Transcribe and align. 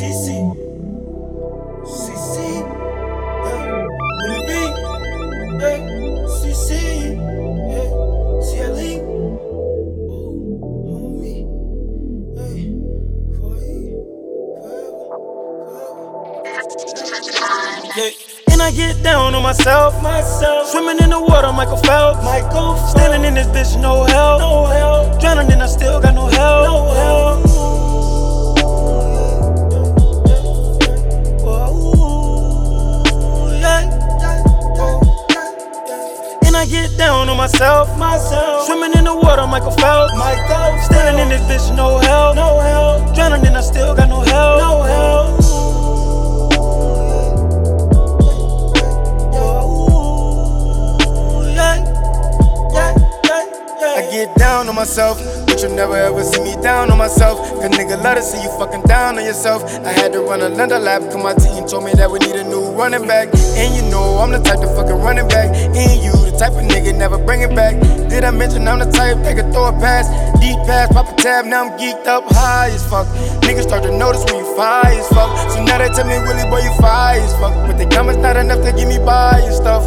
CC. 0.00 0.32
CC. 1.84 2.34
Hey, 3.44 3.60
WilliieB? 4.24 4.50
Hey, 5.60 5.78
CC. 6.40 6.70
Hey, 7.68 7.88
CLE. 8.40 8.94
And 18.50 18.62
I 18.62 18.70
get 18.70 19.02
down 19.02 19.34
on 19.34 19.42
myself, 19.42 20.02
myself. 20.02 20.68
Swimming 20.68 20.98
in 21.00 21.10
the 21.10 21.20
water, 21.20 21.52
Michael 21.52 21.76
Phelps. 21.76 22.24
Michael 22.24 22.76
Phelps. 22.76 22.92
Standing 22.92 23.26
in 23.26 23.34
this 23.34 23.48
bitch, 23.48 23.78
no 23.78 24.04
help. 24.04 24.40
No 24.40 24.64
help. 24.64 25.20
Drowning 25.20 25.52
and 25.52 25.62
I 25.62 25.66
still 25.66 26.00
got. 26.00 26.09
Myself, 37.40 37.96
myself. 37.96 38.66
Swimming 38.66 38.92
in 38.98 39.04
the 39.04 39.14
water, 39.14 39.46
Michael 39.46 39.70
Phelps. 39.70 40.12
Michael 40.14 40.78
Standing 40.84 41.22
in 41.22 41.28
this 41.30 41.40
bitch, 41.48 41.74
no 41.74 41.96
help, 41.96 42.36
no 42.36 42.60
help. 42.60 43.14
Drowning 43.14 43.46
and 43.46 43.56
I 43.56 43.62
still 43.62 43.94
got 43.94 44.10
no 44.10 44.20
help, 44.20 44.60
no 44.60 44.82
help. 44.82 45.40
I 53.96 54.08
get 54.10 54.36
down 54.36 54.68
on 54.68 54.74
myself, 54.74 55.18
but 55.46 55.62
you'll 55.62 55.74
never 55.74 55.96
ever 55.96 56.22
see 56.22 56.42
me 56.42 56.60
down 56.62 56.90
on 56.90 56.98
myself. 56.98 57.38
Cause 57.38 57.70
nigga 57.70 58.02
love 58.04 58.16
to 58.16 58.22
see 58.22 58.42
you 58.42 58.50
fucking 58.58 58.82
down 58.82 59.18
on 59.18 59.24
yourself. 59.24 59.64
I 59.84 59.92
had 59.92 60.12
to 60.12 60.20
run 60.20 60.42
a 60.42 60.48
London 60.50 60.84
lap, 60.84 61.02
cause 61.02 61.22
my 61.22 61.34
team 61.34 61.66
told 61.66 61.84
me 61.84 61.92
that 61.92 62.10
we 62.10 62.18
need 62.18 62.36
a 62.36 62.44
new 62.44 62.70
running 62.72 63.06
back. 63.06 63.28
And 63.56 63.74
you 63.74 63.90
know 63.90 64.18
I'm 64.18 64.30
the 64.30 64.40
type 64.40 64.60
to 64.60 64.68
fucking 64.76 65.00
running 65.00 65.28
back. 65.28 65.48
And 65.54 66.04
you 66.04 66.09
type 66.40 66.52
of 66.52 66.64
nigga 66.64 66.96
never 66.96 67.18
bring 67.18 67.42
it 67.42 67.54
back. 67.54 67.76
Did 68.08 68.24
I 68.24 68.30
mention 68.30 68.66
I'm 68.66 68.78
the 68.78 68.86
type 68.86 69.18
that 69.24 69.36
can 69.36 69.52
throw 69.52 69.68
a 69.68 69.72
pass? 69.72 70.08
Deep 70.40 70.56
pass, 70.64 70.90
pop 70.90 71.12
a 71.12 71.14
tab, 71.20 71.44
now 71.44 71.68
I'm 71.68 71.78
geeked 71.78 72.06
up 72.06 72.24
high 72.32 72.70
as 72.70 72.82
fuck. 72.88 73.06
Niggas 73.44 73.64
start 73.64 73.82
to 73.82 73.92
notice 73.92 74.24
when 74.24 74.36
you 74.40 74.56
fire 74.56 74.86
as 74.86 75.06
fuck. 75.08 75.28
So 75.52 75.62
now 75.62 75.76
they 75.76 75.88
tell 75.92 76.08
me, 76.08 76.16
Willie, 76.16 76.48
boy, 76.48 76.64
you 76.64 76.72
fire 76.80 77.20
as 77.20 77.34
fuck. 77.34 77.52
But 77.68 77.76
the 77.76 77.84
comments 77.94 78.22
not 78.22 78.38
enough 78.38 78.64
to 78.64 78.72
get 78.72 78.88
me 78.88 78.96
by 79.04 79.36
and 79.44 79.52
stuff. 79.52 79.84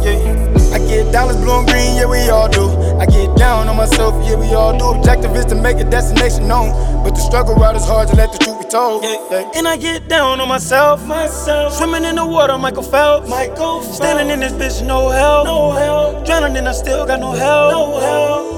Yeah. 0.00 0.48
I 0.72 0.78
get 0.88 1.12
dollars, 1.12 1.36
blue 1.36 1.60
and 1.60 1.68
green, 1.68 1.96
yeah, 1.96 2.08
we 2.08 2.30
all 2.30 2.48
do. 2.48 2.87
I 2.98 3.06
get 3.06 3.36
down 3.36 3.68
on 3.68 3.76
myself, 3.76 4.14
yeah, 4.26 4.34
we 4.34 4.52
all 4.54 4.76
do. 4.76 4.98
Objective 4.98 5.34
is 5.36 5.44
to 5.46 5.54
make 5.54 5.78
a 5.78 5.84
destination 5.84 6.48
known. 6.48 6.72
But 7.04 7.10
the 7.10 7.20
struggle 7.20 7.54
route 7.54 7.76
is 7.76 7.84
hard 7.84 8.08
to 8.08 8.16
let 8.16 8.32
the 8.32 8.38
truth 8.38 8.58
be 8.58 8.68
told. 8.68 9.04
Yeah, 9.04 9.16
yeah. 9.30 9.50
And 9.54 9.68
I 9.68 9.76
get 9.76 10.08
down 10.08 10.40
on 10.40 10.48
myself, 10.48 11.06
myself. 11.06 11.74
Swimming 11.74 12.04
in 12.04 12.16
the 12.16 12.26
water, 12.26 12.58
Michael 12.58 12.82
Phelps. 12.82 13.28
Michael 13.28 13.82
Phelps. 13.82 13.96
Standing 13.96 14.30
in 14.30 14.40
this 14.40 14.52
bitch, 14.52 14.84
no 14.84 15.10
help, 15.10 15.46
no 15.46 15.70
help. 15.72 16.26
Drowning 16.26 16.56
and 16.56 16.68
I 16.68 16.72
still 16.72 17.06
got 17.06 17.20
no 17.20 17.32
help, 17.32 17.70
no 17.70 18.00
help. 18.00 18.57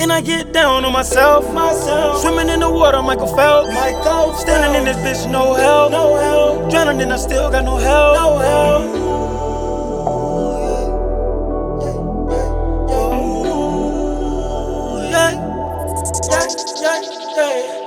And 0.00 0.12
I 0.12 0.20
get 0.20 0.52
down 0.52 0.84
on 0.84 0.92
myself, 0.92 1.52
myself. 1.52 2.20
Swimming 2.20 2.48
in 2.48 2.60
the 2.60 2.70
water, 2.70 3.02
Michael 3.02 3.26
Phelps. 3.26 3.74
Michael 3.74 4.32
Standing 4.34 4.78
in 4.78 4.84
this 4.84 4.96
bitch, 4.98 5.28
no 5.28 5.54
help, 5.54 5.90
no 5.90 6.14
help. 6.14 6.70
Drowning 6.70 7.00
and 7.02 7.12
I 7.12 7.16
still 7.16 7.50
got 7.50 7.64
no 7.64 7.76
help, 7.76 8.14
no 8.16 8.38
help. 8.38 9.08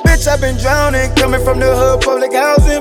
Bitch, 0.03 0.27
I've 0.27 0.41
been 0.41 0.57
drowning, 0.57 1.15
coming 1.15 1.43
from 1.45 1.59
the 1.59 1.73
hood, 1.73 2.01
public 2.01 2.33
housing. 2.33 2.80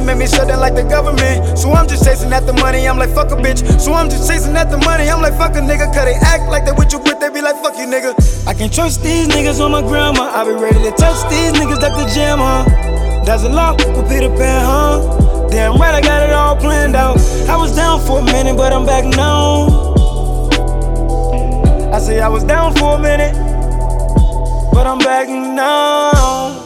Make 0.00 0.16
me 0.16 0.26
shut 0.26 0.48
down 0.48 0.60
like 0.60 0.74
the 0.74 0.82
government. 0.82 1.58
So 1.58 1.72
I'm 1.72 1.86
just 1.86 2.04
chasing 2.04 2.32
at 2.32 2.46
the 2.46 2.52
money, 2.54 2.88
I'm 2.88 2.98
like, 2.98 3.10
fuck 3.10 3.30
a 3.30 3.36
bitch. 3.36 3.80
So 3.80 3.92
I'm 3.92 4.08
just 4.08 4.28
chasing 4.28 4.56
at 4.56 4.70
the 4.70 4.78
money, 4.78 5.08
I'm 5.08 5.20
like, 5.20 5.34
fuck 5.34 5.52
a 5.52 5.60
nigga. 5.60 5.92
Cause 5.92 6.04
they 6.04 6.14
act 6.14 6.50
like 6.50 6.64
they 6.64 6.72
with 6.72 6.92
you, 6.92 6.98
but 6.98 7.20
they 7.20 7.28
be 7.28 7.40
like, 7.40 7.56
fuck 7.62 7.76
you, 7.76 7.86
nigga. 7.86 8.16
I 8.46 8.54
can 8.54 8.70
trust 8.70 9.02
these 9.02 9.28
niggas 9.28 9.60
on 9.60 9.70
my 9.70 9.82
grandma. 9.82 10.22
I 10.34 10.44
be 10.44 10.52
ready 10.52 10.82
to 10.82 10.90
touch 10.92 11.20
these 11.30 11.52
niggas 11.52 11.82
at 11.82 11.94
the 11.94 12.06
gym, 12.12 12.38
huh? 12.38 12.64
That's 13.24 13.44
a 13.44 13.48
lot 13.48 13.76
with 13.78 14.08
Peter 14.08 14.30
Pan, 14.30 14.64
huh? 14.64 15.48
Damn 15.50 15.76
right, 15.76 15.94
I 15.94 16.00
got 16.00 16.22
it 16.22 16.32
all 16.32 16.56
planned 16.56 16.96
out. 16.96 17.18
I 17.48 17.56
was 17.56 17.74
down 17.76 18.00
for 18.06 18.20
a 18.20 18.24
minute, 18.24 18.56
but 18.56 18.72
I'm 18.72 18.86
back 18.86 19.04
now. 19.04 19.94
I 21.92 21.98
say 21.98 22.20
I 22.20 22.28
was 22.28 22.44
down 22.44 22.74
for 22.74 22.96
a 22.96 22.98
minute, 22.98 23.34
but 24.72 24.86
I'm 24.86 24.98
back 24.98 25.28
now. 25.28 26.59